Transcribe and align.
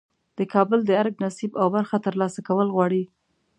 د 0.37 0.39
کابل 0.53 0.79
د 0.85 0.89
ارګ 1.01 1.15
نصیب 1.25 1.51
او 1.61 1.67
برخه 1.75 1.97
ترلاسه 2.05 2.39
کول 2.47 2.67
غواړي. 2.75 3.03